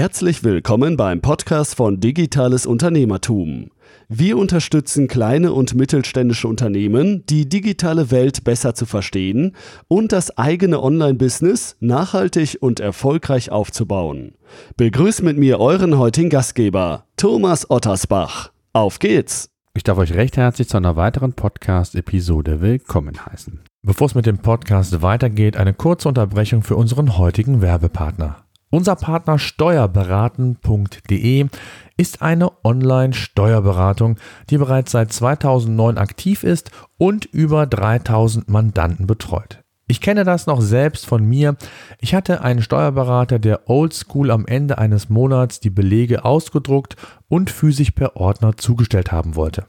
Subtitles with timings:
[0.00, 3.70] Herzlich willkommen beim Podcast von Digitales Unternehmertum.
[4.08, 9.54] Wir unterstützen kleine und mittelständische Unternehmen, die digitale Welt besser zu verstehen
[9.88, 14.36] und das eigene Online-Business nachhaltig und erfolgreich aufzubauen.
[14.78, 18.52] Begrüßt mit mir euren heutigen Gastgeber, Thomas Ottersbach.
[18.72, 19.50] Auf geht's!
[19.74, 23.60] Ich darf euch recht herzlich zu einer weiteren Podcast-Episode willkommen heißen.
[23.82, 28.46] Bevor es mit dem Podcast weitergeht, eine kurze Unterbrechung für unseren heutigen Werbepartner.
[28.72, 31.48] Unser Partner steuerberaten.de
[31.96, 34.16] ist eine Online-Steuerberatung,
[34.48, 39.64] die bereits seit 2009 aktiv ist und über 3000 Mandanten betreut.
[39.88, 41.56] Ich kenne das noch selbst von mir.
[41.98, 46.94] Ich hatte einen Steuerberater, der oldschool am Ende eines Monats die Belege ausgedruckt
[47.30, 49.64] und physisch per Ordner zugestellt haben wollte.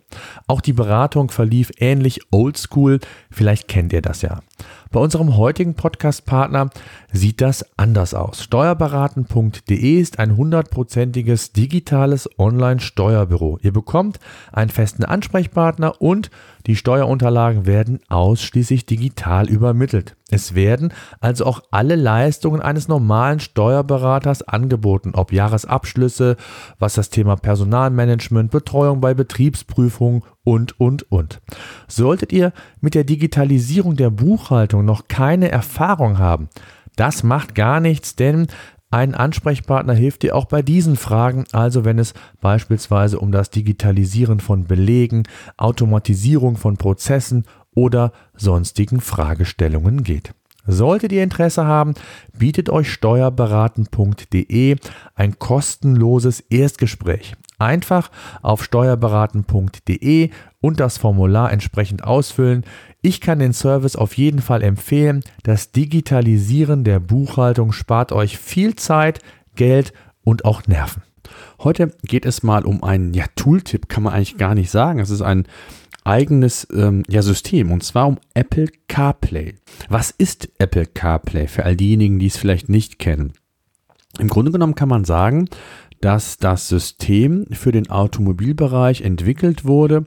[0.47, 4.41] Auch die Beratung verlief ähnlich oldschool, vielleicht kennt ihr das ja.
[4.91, 6.71] Bei unserem heutigen Podcast-Partner
[7.13, 8.43] sieht das anders aus.
[8.43, 13.59] Steuerberaten.de ist ein hundertprozentiges digitales Online-Steuerbüro.
[13.61, 14.19] Ihr bekommt
[14.51, 16.31] einen festen Ansprechpartner und
[16.65, 20.15] die Steuerunterlagen werden ausschließlich digital übermittelt.
[20.31, 26.37] Es werden also auch alle Leistungen eines normalen Steuerberaters angeboten, ob Jahresabschlüsse,
[26.79, 31.41] was das Thema Personalmanagement, Betreuung bei Betriebsprüfungen und, und, und.
[31.87, 36.49] Solltet ihr mit der Digitalisierung der Buchhaltung noch keine Erfahrung haben,
[36.95, 38.47] das macht gar nichts, denn
[38.93, 44.41] ein Ansprechpartner hilft dir auch bei diesen Fragen, also wenn es beispielsweise um das Digitalisieren
[44.41, 45.23] von Belegen,
[45.55, 50.33] Automatisierung von Prozessen oder sonstigen Fragestellungen geht.
[50.67, 51.95] Solltet ihr Interesse haben,
[52.37, 54.75] bietet euch steuerberaten.de
[55.15, 57.33] ein kostenloses Erstgespräch.
[57.57, 58.11] Einfach
[58.41, 60.29] auf steuerberaten.de
[60.61, 62.63] und das Formular entsprechend ausfüllen.
[63.01, 65.23] Ich kann den Service auf jeden Fall empfehlen.
[65.43, 69.19] Das Digitalisieren der Buchhaltung spart euch viel Zeit,
[69.55, 71.03] Geld und auch Nerven.
[71.59, 74.99] Heute geht es mal um einen ja, Tooltip, kann man eigentlich gar nicht sagen.
[74.99, 75.45] Es ist ein
[76.03, 79.55] eigenes ähm, ja, System und zwar um Apple CarPlay.
[79.89, 83.33] Was ist Apple CarPlay für all diejenigen, die es vielleicht nicht kennen?
[84.19, 85.47] Im Grunde genommen kann man sagen,
[86.01, 90.05] dass das System für den Automobilbereich entwickelt wurde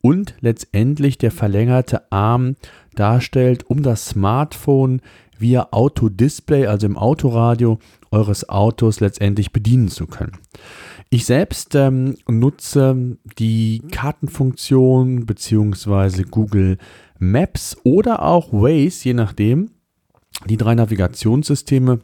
[0.00, 2.56] und letztendlich der verlängerte Arm
[2.94, 5.00] darstellt, um das Smartphone
[5.38, 7.78] via Autodisplay, also im Autoradio
[8.14, 10.38] eures Autos letztendlich bedienen zu können.
[11.10, 16.22] Ich selbst ähm, nutze die Kartenfunktion bzw.
[16.22, 16.78] Google
[17.18, 19.70] Maps oder auch Waze, je nachdem,
[20.46, 22.00] die drei Navigationssysteme,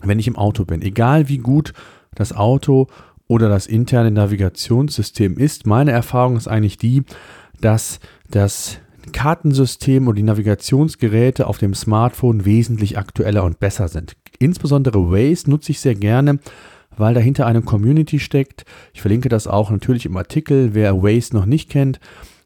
[0.00, 0.82] wenn ich im Auto bin.
[0.82, 1.72] Egal wie gut
[2.14, 2.88] das Auto
[3.26, 7.02] oder das interne Navigationssystem ist, meine Erfahrung ist eigentlich die,
[7.60, 8.78] dass das
[9.14, 14.16] Kartensystem und die Navigationsgeräte auf dem Smartphone wesentlich aktueller und besser sind.
[14.40, 16.40] Insbesondere Waze nutze ich sehr gerne,
[16.96, 18.64] weil dahinter eine Community steckt.
[18.92, 22.00] Ich verlinke das auch natürlich im Artikel, wer Waze noch nicht kennt,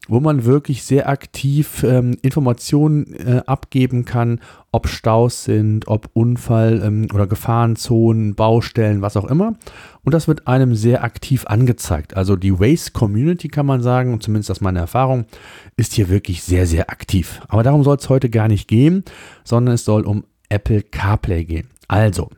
[0.09, 6.81] wo man wirklich sehr aktiv ähm, Informationen äh, abgeben kann, ob Staus sind, ob Unfall
[6.83, 9.55] ähm, oder Gefahrenzonen, Baustellen, was auch immer.
[10.03, 12.17] Und das wird einem sehr aktiv angezeigt.
[12.17, 15.25] Also die Waze Community kann man sagen, und zumindest aus meiner Erfahrung,
[15.77, 17.41] ist hier wirklich sehr, sehr aktiv.
[17.47, 19.03] Aber darum soll es heute gar nicht gehen,
[19.43, 21.69] sondern es soll um Apple CarPlay gehen.
[21.87, 22.29] Also,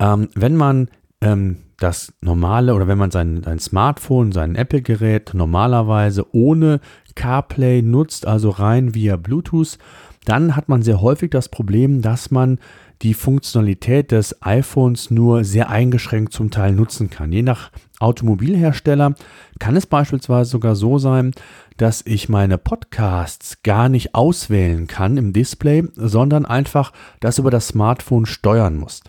[0.00, 0.88] ähm, wenn man
[1.20, 6.80] ähm, das normale oder wenn man sein, sein Smartphone, sein Apple-Gerät normalerweise ohne
[7.14, 9.78] CarPlay nutzt, also rein via Bluetooth,
[10.24, 12.58] dann hat man sehr häufig das Problem, dass man
[13.02, 17.32] die Funktionalität des iPhones nur sehr eingeschränkt zum Teil nutzen kann.
[17.32, 19.14] Je nach Automobilhersteller
[19.58, 21.32] kann es beispielsweise sogar so sein,
[21.78, 27.68] dass ich meine Podcasts gar nicht auswählen kann im Display, sondern einfach das über das
[27.68, 29.02] Smartphone steuern muss.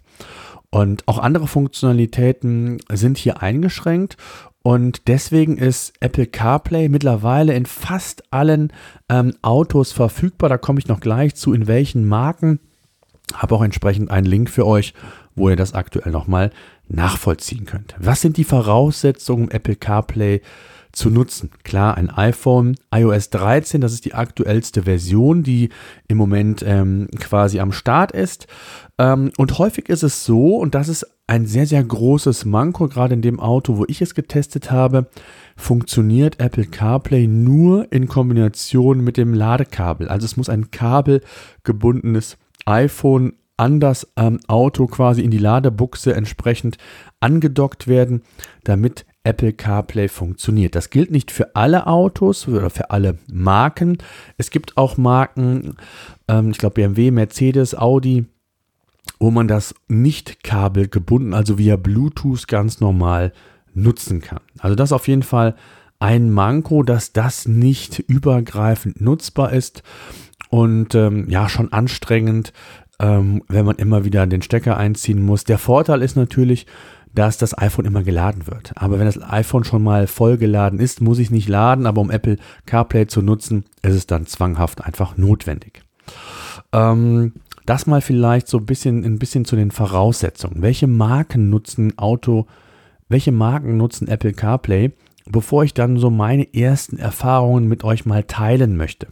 [0.72, 4.16] Und auch andere Funktionalitäten sind hier eingeschränkt
[4.64, 8.72] und deswegen ist Apple CarPlay mittlerweile in fast allen
[9.09, 10.50] ähm, Autos verfügbar.
[10.50, 12.59] Da komme ich noch gleich zu, in welchen Marken.
[13.34, 14.94] Habe auch entsprechend einen Link für euch,
[15.36, 16.52] wo ihr das aktuell nochmal
[16.88, 17.96] nachvollziehen könnt.
[17.97, 20.41] Was sind die Voraussetzungen, Apple CarPlay
[20.91, 21.52] zu nutzen.
[21.64, 25.70] Klar, ein iPhone iOS 13, das ist die aktuellste Version, die
[26.08, 28.47] im Moment ähm, quasi am Start ist.
[28.97, 33.14] Ähm, und häufig ist es so, und das ist ein sehr, sehr großes Manko, gerade
[33.14, 35.08] in dem Auto, wo ich es getestet habe,
[35.55, 40.09] funktioniert Apple CarPlay nur in Kombination mit dem Ladekabel.
[40.09, 46.78] Also es muss ein kabelgebundenes iPhone an das ähm, Auto quasi in die Ladebuchse entsprechend
[47.20, 48.23] angedockt werden,
[48.64, 50.76] damit Apple CarPlay funktioniert.
[50.76, 53.97] Das gilt nicht für alle Autos oder für alle Marken.
[54.38, 55.76] Es gibt auch Marken,
[56.28, 58.26] ähm, ich glaube BMW, Mercedes, Audi
[59.22, 63.34] wo man das nicht kabelgebunden, also via Bluetooth ganz normal
[63.73, 64.40] nutzen kann.
[64.58, 65.56] Also das auf jeden Fall
[66.00, 69.84] ein Manko, dass das nicht übergreifend nutzbar ist
[70.50, 72.52] und ähm, ja schon anstrengend,
[73.00, 75.44] ähm, wenn man immer wieder den Stecker einziehen muss.
[75.44, 76.66] Der Vorteil ist natürlich,
[77.13, 78.72] dass das iPhone immer geladen wird.
[78.75, 82.11] Aber wenn das iPhone schon mal voll geladen ist, muss ich nicht laden, aber um
[82.11, 85.84] Apple CarPlay zu nutzen, ist es dann zwanghaft einfach notwendig.
[86.72, 87.34] Ähm,
[87.66, 90.61] das mal vielleicht so ein bisschen, ein bisschen zu den Voraussetzungen.
[90.61, 92.47] Welche Marken nutzen Auto,
[93.09, 94.91] welche Marken nutzen Apple CarPlay,
[95.25, 99.08] bevor ich dann so meine ersten Erfahrungen mit euch mal teilen möchte.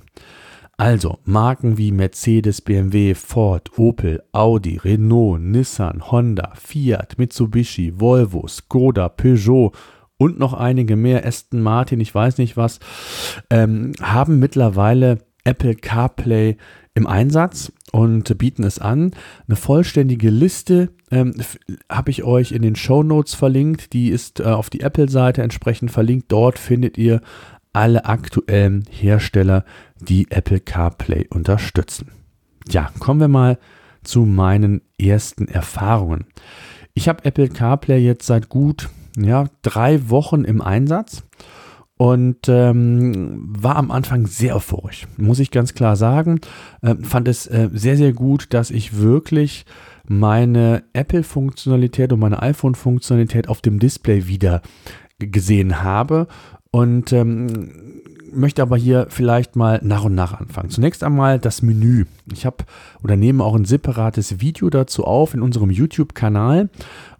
[0.79, 9.09] Also Marken wie Mercedes, BMW, Ford, Opel, Audi, Renault, Nissan, Honda, Fiat, Mitsubishi, Volvo, Skoda,
[9.09, 9.73] Peugeot
[10.17, 12.79] und noch einige mehr, Aston Martin, ich weiß nicht was,
[13.49, 16.55] ähm, haben mittlerweile Apple CarPlay
[16.93, 19.11] im Einsatz und bieten es an.
[19.47, 21.33] Eine vollständige Liste ähm,
[21.91, 23.91] habe ich euch in den Show Notes verlinkt.
[23.91, 26.31] Die ist äh, auf die Apple-Seite entsprechend verlinkt.
[26.31, 27.19] Dort findet ihr
[27.79, 29.63] alle aktuellen Hersteller,
[30.01, 32.11] die Apple CarPlay unterstützen.
[32.67, 33.57] Ja, kommen wir mal
[34.03, 36.25] zu meinen ersten Erfahrungen.
[36.93, 41.23] Ich habe Apple CarPlay jetzt seit gut ja, drei Wochen im Einsatz
[41.95, 46.41] und ähm, war am Anfang sehr euphorisch, muss ich ganz klar sagen.
[46.81, 49.65] Äh, fand es äh, sehr, sehr gut, dass ich wirklich
[50.05, 54.61] meine Apple-Funktionalität und meine iPhone-Funktionalität auf dem Display wieder
[55.19, 56.27] gesehen habe
[56.71, 57.71] und ähm,
[58.31, 60.69] möchte aber hier vielleicht mal nach und nach anfangen.
[60.69, 62.05] Zunächst einmal das Menü.
[62.31, 62.57] Ich habe
[63.03, 66.69] oder nehme auch ein separates Video dazu auf in unserem YouTube-Kanal.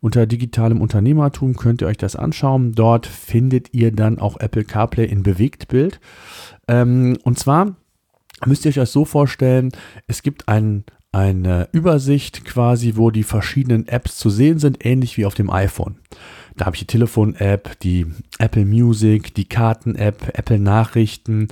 [0.02, 2.74] Unter digitalem Unternehmertum könnt ihr euch das anschauen.
[2.74, 6.00] Dort findet ihr dann auch Apple CarPlay in Bewegtbild.
[6.68, 7.76] Ähm, und zwar
[8.46, 9.72] müsst ihr euch das so vorstellen,
[10.08, 15.26] es gibt ein, eine Übersicht quasi, wo die verschiedenen Apps zu sehen sind, ähnlich wie
[15.26, 15.98] auf dem iPhone.
[16.56, 18.06] Da habe ich die Telefon-App, die
[18.38, 21.48] Apple Music, die Karten-App, Apple Nachrichten,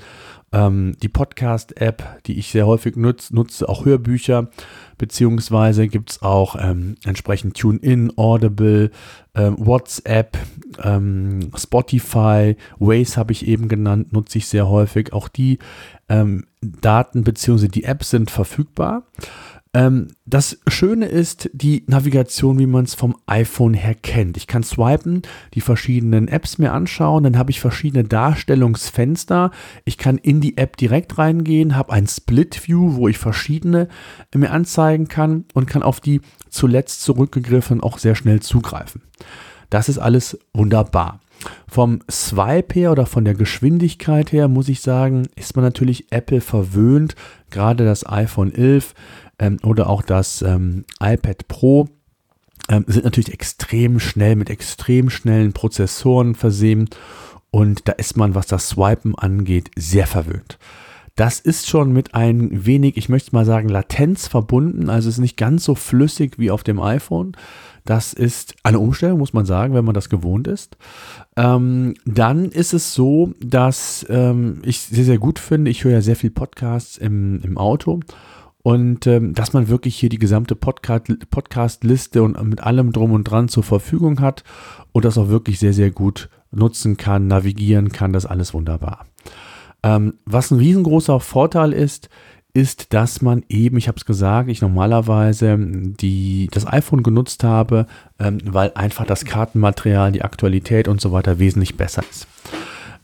[0.52, 4.50] ähm, die Podcast-App, die ich sehr häufig nutze, nutze auch Hörbücher,
[4.98, 8.92] beziehungsweise gibt es auch ähm, entsprechend TuneIn, Audible,
[9.36, 10.38] ähm, WhatsApp,
[10.84, 15.14] ähm, Spotify, Waze habe ich eben genannt, nutze ich sehr häufig.
[15.14, 15.60] Auch die
[16.10, 19.04] ähm, Daten beziehungsweise die Apps sind verfügbar.
[19.78, 24.36] Ähm, das Schöne ist die Navigation, wie man es vom iPhone her kennt.
[24.36, 25.22] Ich kann swipen,
[25.54, 29.52] die verschiedenen Apps mir anschauen, dann habe ich verschiedene Darstellungsfenster.
[29.86, 33.88] Ich kann in die App direkt reingehen, habe ein Split View, wo ich verschiedene
[34.34, 39.04] mir anzeigen kann und kann auf die zuletzt zurückgegriffen auch sehr schnell zugreifen.
[39.70, 41.20] Das ist alles wunderbar.
[41.68, 46.42] Vom Swipe her oder von der Geschwindigkeit her muss ich sagen, ist man natürlich Apple
[46.42, 47.16] verwöhnt.
[47.52, 48.96] Gerade das iPhone 11
[49.40, 51.88] ähm, oder auch das ähm, iPad Pro
[52.70, 56.90] ähm, sind natürlich extrem schnell mit extrem schnellen Prozessoren versehen
[57.52, 60.58] und da ist man, was das Swipen angeht, sehr verwöhnt.
[61.16, 65.38] Das ist schon mit ein wenig, ich möchte mal sagen, Latenz verbunden, also ist nicht
[65.38, 67.36] ganz so flüssig wie auf dem iPhone.
[67.86, 70.78] Das ist eine Umstellung, muss man sagen, wenn man das gewohnt ist.
[71.36, 76.02] Ähm, dann ist es so, dass ähm, ich sehr, sehr gut finde, ich höre ja
[76.02, 78.02] sehr viel Podcasts im, im Auto
[78.68, 83.24] und ähm, dass man wirklich hier die gesamte Podcast, Podcast-Liste und mit allem drum und
[83.24, 84.44] dran zur Verfügung hat
[84.92, 89.06] und das auch wirklich sehr, sehr gut nutzen kann, navigieren kann, das alles wunderbar.
[89.84, 92.10] Ähm, was ein riesengroßer Vorteil ist,
[92.54, 97.86] ist, dass man eben, ich habe es gesagt, ich normalerweise die, das iPhone genutzt habe,
[98.20, 102.28] ähm, weil einfach das Kartenmaterial, die Aktualität und so weiter wesentlich besser ist.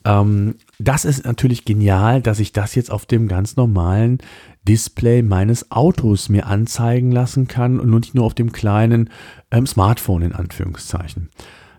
[0.06, 4.20] Ähm, das ist natürlich genial, dass ich das jetzt auf dem ganz normalen
[4.68, 9.10] Display meines Autos mir anzeigen lassen kann und nicht nur auf dem kleinen
[9.52, 11.30] ähm, Smartphone in Anführungszeichen.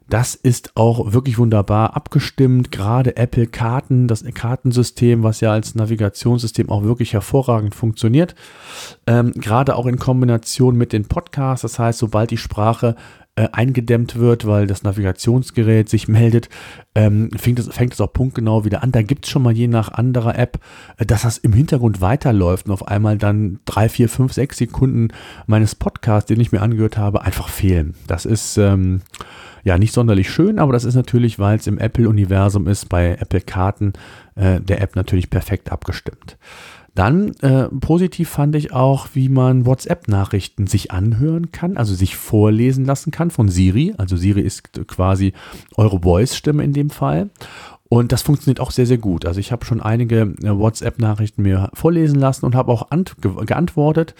[0.08, 2.70] Das ist auch wirklich wunderbar abgestimmt.
[2.70, 8.34] Gerade Apple Karten, das Kartensystem, was ja als Navigationssystem auch wirklich hervorragend funktioniert.
[9.06, 11.62] Ähm, gerade auch in Kombination mit den Podcasts.
[11.62, 12.96] Das heißt, sobald die Sprache
[13.36, 16.48] äh, eingedämmt wird, weil das Navigationsgerät sich meldet,
[16.94, 18.92] ähm, fängt, es, fängt es auch punktgenau wieder an.
[18.92, 20.60] Da gibt es schon mal je nach anderer App,
[20.98, 25.08] äh, dass das im Hintergrund weiterläuft und auf einmal dann drei, vier, fünf, sechs Sekunden
[25.46, 27.94] meines Podcasts, den ich mir angehört habe, einfach fehlen.
[28.06, 29.00] Das ist ähm,
[29.64, 33.40] ja nicht sonderlich schön, aber das ist natürlich, weil es im Apple-Universum ist, bei Apple
[33.40, 33.94] Karten
[34.36, 36.36] äh, der App natürlich perfekt abgestimmt.
[36.94, 42.84] Dann äh, positiv fand ich auch, wie man WhatsApp-Nachrichten sich anhören kann, also sich vorlesen
[42.84, 43.94] lassen kann von Siri.
[43.98, 45.32] Also Siri ist quasi
[45.76, 47.30] eure Voice-Stimme in dem Fall.
[47.88, 49.26] Und das funktioniert auch sehr, sehr gut.
[49.26, 54.14] Also ich habe schon einige äh, WhatsApp-Nachrichten mir vorlesen lassen und habe auch geantwortet.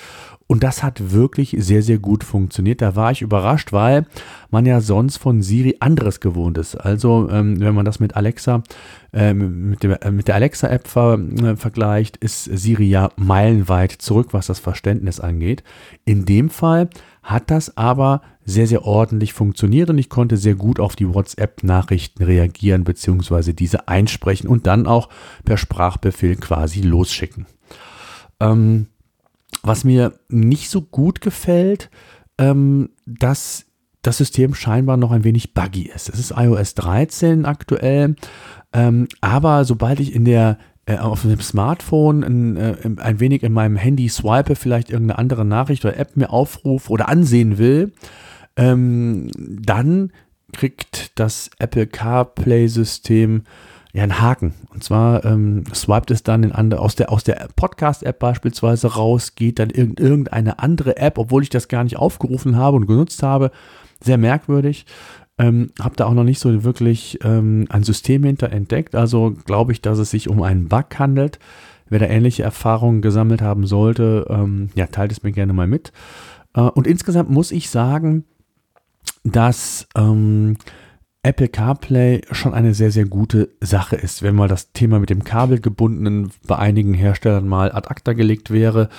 [0.47, 2.83] Und das hat wirklich sehr, sehr gut funktioniert.
[2.83, 4.07] Da war ich überrascht, weil
[4.51, 6.77] man ja sonst von Siri anderes gewohnt ist.
[6.77, 8.63] Also ähm, wenn man das mit Alexa,
[9.15, 14.29] äh, mit, dem, äh, mit der Alexa-App ver, äh, vergleicht, ist Siri ja meilenweit zurück,
[14.33, 15.63] was das Verständnis angeht.
[16.05, 16.91] In dem Fall
[17.23, 22.25] hat das aber sehr, sehr ordentlich funktioniert und ich konnte sehr gut auf die WhatsApp-Nachrichten
[22.25, 23.53] reagieren bzw.
[23.53, 25.09] diese einsprechen und dann auch
[25.45, 27.47] per Sprachbefehl quasi losschicken.
[28.41, 28.89] Ähm,
[29.63, 31.89] was mir nicht so gut gefällt,
[32.37, 33.67] ähm, dass
[34.07, 36.09] das System scheinbar noch ein wenig buggy ist.
[36.09, 38.17] Es ist iOS 13 aktuell,
[38.73, 43.53] ähm, aber sobald ich in der äh, auf dem Smartphone ein, äh, ein wenig in
[43.53, 47.93] meinem Handy swipe, vielleicht irgendeine andere Nachricht oder App mir aufrufe oder ansehen will,
[48.57, 50.13] ähm, dann
[50.53, 53.45] kriegt das Apple CarPlay-System
[53.95, 54.55] ja einen Haken.
[54.75, 59.37] Und zwar ähm, swiped es dann in andere, aus der, aus der Podcast-App beispielsweise raus,
[59.37, 63.23] geht dann in irgendeine andere App, obwohl ich das gar nicht aufgerufen habe und genutzt
[63.23, 63.53] habe.
[64.05, 64.87] Sehr merkwürdig.
[65.37, 68.95] Ähm, habe da auch noch nicht so wirklich ähm, ein System hinter entdeckt.
[68.95, 71.39] Also glaube ich, dass es sich um einen Bug handelt.
[71.89, 75.93] Wer da ähnliche Erfahrungen gesammelt haben sollte, ähm, ja, teilt es mir gerne mal mit.
[76.55, 78.25] Äh, und insgesamt muss ich sagen,
[79.25, 80.57] dass ähm,
[81.25, 84.23] Apple CarPlay schon eine sehr, sehr gute Sache ist.
[84.23, 88.91] Wenn mal das Thema mit dem kabelgebundenen bei einigen Herstellern mal ad acta gelegt wäre,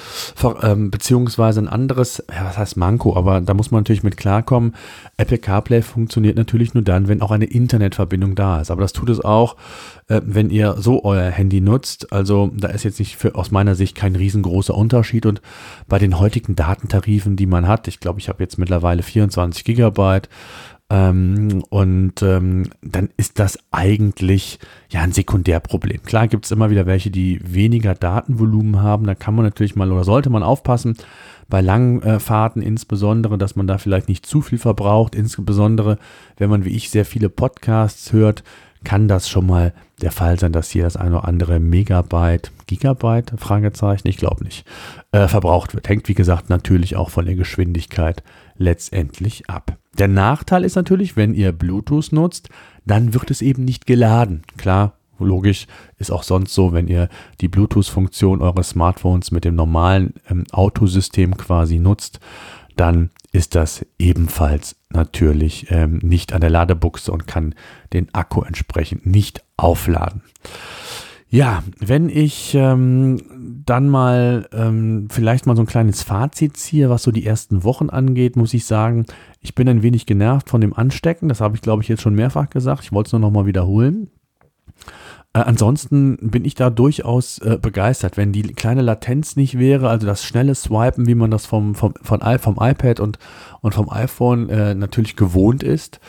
[0.63, 4.73] ähm, beziehungsweise ein anderes, ja, was heißt Manko, aber da muss man natürlich mit klarkommen.
[5.17, 8.71] Apple CarPlay funktioniert natürlich nur dann, wenn auch eine Internetverbindung da ist.
[8.71, 9.55] Aber das tut es auch,
[10.07, 12.11] äh, wenn ihr so euer Handy nutzt.
[12.11, 15.27] Also da ist jetzt nicht für, aus meiner Sicht kein riesengroßer Unterschied.
[15.27, 15.41] Und
[15.87, 20.27] bei den heutigen Datentarifen, die man hat, ich glaube, ich habe jetzt mittlerweile 24 Gigabyte,
[20.89, 26.03] ähm, und ähm, dann ist das eigentlich ja ein Sekundärproblem.
[26.03, 29.07] Klar gibt es immer wieder welche, die weniger Datenvolumen haben.
[29.07, 30.95] Da kann man natürlich mal oder sollte man aufpassen,
[31.47, 35.15] bei langen äh, Fahrten insbesondere, dass man da vielleicht nicht zu viel verbraucht.
[35.15, 35.97] Insbesondere,
[36.37, 38.43] wenn man wie ich sehr viele Podcasts hört,
[38.85, 43.33] kann das schon mal der Fall sein, dass hier das eine oder andere Megabyte, Gigabyte,
[43.37, 44.65] Fragezeichen, ich glaube nicht,
[45.11, 45.89] äh, verbraucht wird.
[45.89, 48.23] Hängt wie gesagt natürlich auch von der Geschwindigkeit
[48.57, 49.77] letztendlich ab.
[49.97, 52.49] Der Nachteil ist natürlich, wenn ihr Bluetooth nutzt,
[52.85, 54.43] dann wird es eben nicht geladen.
[54.57, 57.09] Klar, logisch ist auch sonst so, wenn ihr
[57.41, 62.19] die Bluetooth-Funktion eures Smartphones mit dem normalen ähm, Autosystem quasi nutzt,
[62.75, 67.55] dann ist das ebenfalls natürlich ähm, nicht an der Ladebuchse und kann
[67.93, 70.21] den Akku entsprechend nicht aufladen.
[71.27, 77.03] Ja, wenn ich ähm, dann mal ähm, vielleicht mal so ein kleines Fazit ziehe, was
[77.03, 79.05] so die ersten Wochen angeht, muss ich sagen,
[79.41, 81.27] ich bin ein wenig genervt von dem Anstecken.
[81.27, 82.83] Das habe ich, glaube ich, jetzt schon mehrfach gesagt.
[82.83, 84.09] Ich wollte es nur noch mal wiederholen.
[85.35, 88.15] Äh, ansonsten bin ich da durchaus äh, begeistert.
[88.15, 91.93] Wenn die kleine Latenz nicht wäre, also das schnelle Swipen, wie man das vom, vom,
[92.01, 93.19] von, vom iPad und,
[93.59, 95.99] und vom iPhone äh, natürlich gewohnt ist,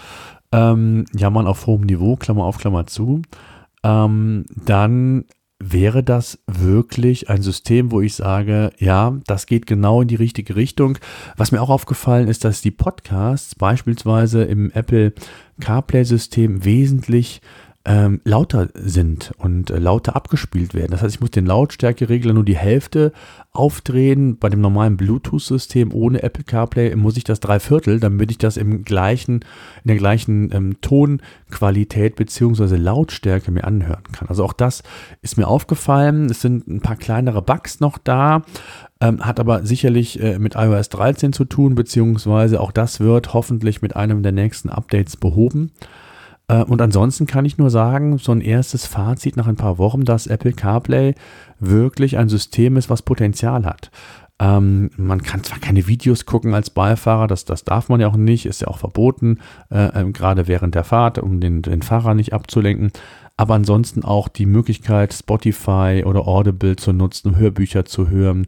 [0.52, 3.22] ähm, ja, man auf hohem Niveau, Klammer auf, Klammer zu,
[3.82, 5.24] ähm, dann
[5.58, 10.54] wäre das wirklich ein System, wo ich sage, ja, das geht genau in die richtige
[10.54, 10.98] Richtung.
[11.36, 15.14] Was mir auch aufgefallen ist, dass die Podcasts beispielsweise im Apple
[15.58, 17.40] CarPlay-System wesentlich
[17.86, 20.90] ähm, lauter sind und äh, lauter abgespielt werden.
[20.90, 23.12] Das heißt, ich muss den Lautstärkeregler nur die Hälfte
[23.52, 24.38] aufdrehen.
[24.38, 28.56] Bei dem normalen Bluetooth-System ohne Apple CarPlay muss ich das drei Viertel, damit ich das
[28.56, 29.36] im gleichen,
[29.84, 32.74] in der gleichen ähm, Tonqualität bzw.
[32.74, 34.28] Lautstärke mir anhören kann.
[34.28, 34.82] Also auch das
[35.22, 36.26] ist mir aufgefallen.
[36.28, 38.42] Es sind ein paar kleinere Bugs noch da.
[39.00, 43.80] Ähm, hat aber sicherlich äh, mit iOS 13 zu tun, beziehungsweise auch das wird hoffentlich
[43.80, 45.70] mit einem der nächsten Updates behoben.
[46.48, 50.04] Äh, und ansonsten kann ich nur sagen, so ein erstes Fazit nach ein paar Wochen,
[50.04, 51.14] dass Apple CarPlay
[51.58, 53.90] wirklich ein System ist, was Potenzial hat.
[54.38, 58.16] Ähm, man kann zwar keine Videos gucken als Beifahrer, das, das darf man ja auch
[58.16, 59.38] nicht, ist ja auch verboten,
[59.70, 62.90] äh, äh, gerade während der Fahrt, um den, den Fahrer nicht abzulenken.
[63.38, 68.46] Aber ansonsten auch die Möglichkeit, Spotify oder Audible zu nutzen, um Hörbücher zu hören,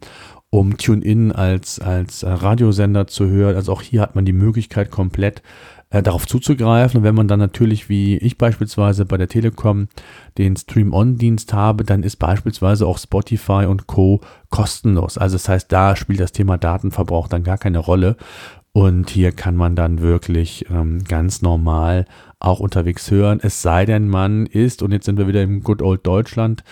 [0.50, 3.56] um TuneIn als, als Radiosender zu hören.
[3.56, 5.42] Also auch hier hat man die Möglichkeit, komplett
[5.90, 6.98] äh, darauf zuzugreifen.
[6.98, 9.88] Und wenn man dann natürlich, wie ich beispielsweise bei der Telekom,
[10.36, 14.20] den Stream-On-Dienst habe, dann ist beispielsweise auch Spotify und Co.
[14.50, 15.18] kostenlos.
[15.18, 18.16] Also das heißt, da spielt das Thema Datenverbrauch dann gar keine Rolle.
[18.72, 22.04] Und hier kann man dann wirklich ähm, ganz normal
[22.38, 23.40] auch unterwegs hören.
[23.42, 26.62] Es sei denn, man ist, und jetzt sind wir wieder im Good Old Deutschland,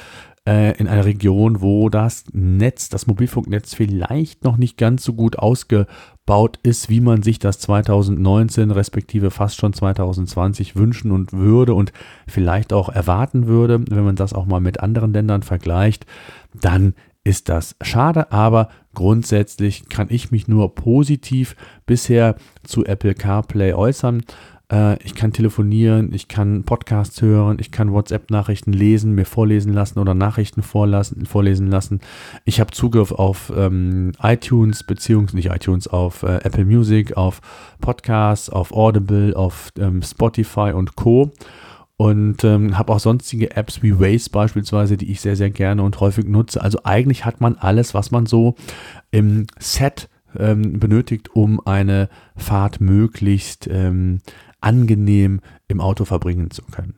[0.46, 5.38] äh, in einer Region, wo das Netz, das Mobilfunknetz vielleicht noch nicht ganz so gut
[5.38, 11.92] ausgebaut ist, wie man sich das 2019 respektive fast schon 2020 wünschen und würde und
[12.26, 16.06] vielleicht auch erwarten würde, wenn man das auch mal mit anderen Ländern vergleicht,
[16.54, 23.72] dann ist das schade, aber grundsätzlich kann ich mich nur positiv bisher zu Apple CarPlay
[23.72, 24.22] äußern.
[24.70, 29.98] Äh, ich kann telefonieren, ich kann Podcasts hören, ich kann WhatsApp-Nachrichten lesen, mir vorlesen lassen
[29.98, 32.00] oder Nachrichten vorlassen, vorlesen lassen.
[32.44, 37.40] Ich habe Zugriff auf ähm, iTunes, beziehungsweise nicht iTunes, auf äh, Apple Music, auf
[37.80, 41.32] Podcasts, auf Audible, auf ähm, Spotify und Co
[41.96, 45.98] und ähm, habe auch sonstige Apps wie Waze beispielsweise, die ich sehr, sehr gerne und
[46.00, 46.60] häufig nutze.
[46.60, 48.54] Also eigentlich hat man alles, was man so
[49.10, 54.20] im Set ähm, benötigt, um eine Fahrt möglichst ähm,
[54.60, 56.94] angenehm im Auto verbringen zu können.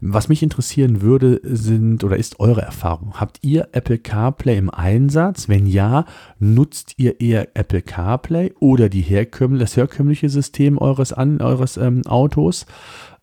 [0.00, 3.14] Was mich interessieren würde, sind oder ist eure Erfahrung.
[3.14, 5.48] Habt ihr Apple CarPlay im Einsatz?
[5.48, 6.04] Wenn ja,
[6.38, 12.06] nutzt ihr eher Apple CarPlay oder die herkömmliche, das herkömmliche System eures, an, eures ähm,
[12.06, 12.66] Autos?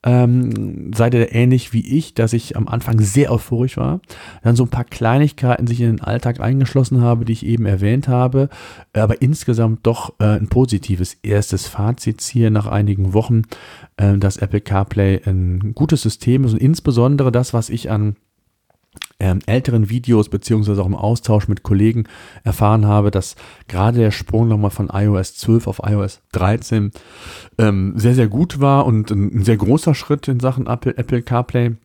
[0.05, 4.01] Ähm, seid ihr ähnlich wie ich, dass ich am Anfang sehr euphorisch war,
[4.43, 8.07] dann so ein paar Kleinigkeiten sich in den Alltag eingeschlossen habe, die ich eben erwähnt
[8.07, 8.49] habe,
[8.93, 13.43] aber insgesamt doch äh, ein positives erstes Fazit ziehe nach einigen Wochen,
[13.97, 18.15] äh, dass Apple CarPlay ein gutes System ist und insbesondere das, was ich an
[19.19, 22.05] ähm, älteren Videos beziehungsweise auch im Austausch mit Kollegen
[22.43, 23.35] erfahren habe, dass
[23.67, 26.91] gerade der Sprung nochmal von iOS 12 auf iOS 13
[27.57, 31.75] ähm, sehr, sehr gut war und ein, sehr großer Schritt in Sachen Apple, Apple CarPlay.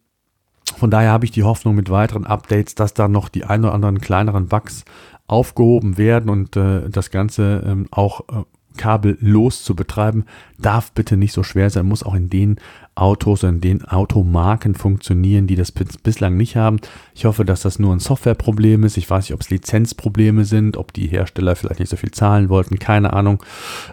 [0.76, 3.74] Von daher habe ich die Hoffnung mit weiteren Updates, dass da noch die ein oder
[3.74, 4.84] anderen kleineren Bugs
[5.26, 8.44] aufgehoben werden und äh, das Ganze ähm, auch äh,
[8.76, 10.24] kabellos zu betreiben,
[10.58, 12.56] darf bitte nicht so schwer sein, muss auch in den
[12.94, 16.80] Autos, in den Automarken funktionieren, die das bislang nicht haben.
[17.14, 18.96] Ich hoffe, dass das nur ein Softwareproblem ist.
[18.96, 22.48] Ich weiß nicht, ob es Lizenzprobleme sind, ob die Hersteller vielleicht nicht so viel zahlen
[22.48, 23.42] wollten, keine Ahnung.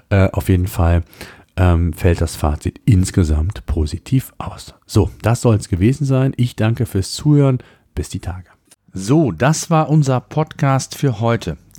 [0.10, 1.04] Äh, auf jeden Fall
[1.56, 4.76] ähm, fällt das Fazit insgesamt positiv aus.
[4.86, 6.34] So, das soll es gewesen sein.
[6.38, 7.60] Ich danke fürs Zuhören.
[7.96, 8.50] Bis die Tage.
[8.94, 11.58] So, das war unser Podcast für heute.